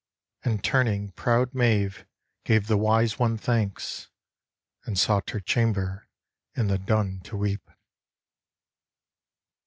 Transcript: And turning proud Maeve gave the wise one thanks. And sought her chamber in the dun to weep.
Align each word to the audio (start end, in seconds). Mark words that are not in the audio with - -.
And 0.43 0.63
turning 0.63 1.11
proud 1.11 1.53
Maeve 1.53 2.07
gave 2.43 2.65
the 2.65 2.75
wise 2.75 3.19
one 3.19 3.37
thanks. 3.37 4.09
And 4.83 4.97
sought 4.97 5.29
her 5.29 5.39
chamber 5.39 6.07
in 6.55 6.65
the 6.69 6.79
dun 6.79 7.19
to 7.25 7.37
weep. 7.37 7.69